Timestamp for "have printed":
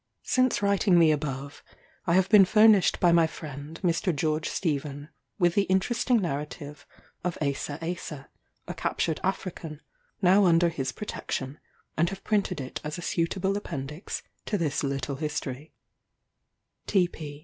12.09-12.59